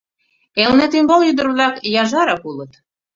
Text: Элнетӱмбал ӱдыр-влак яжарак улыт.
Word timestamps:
Элнетӱмбал 0.61 1.21
ӱдыр-влак 1.29 1.75
яжарак 2.01 2.43
улыт. 2.49 2.71